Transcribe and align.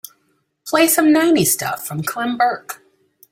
Play 0.65 0.87
some 0.87 1.13
nineties 1.13 1.53
stuff 1.53 1.85
from 1.85 2.01
Clem 2.01 2.35
Burke. 2.35 2.81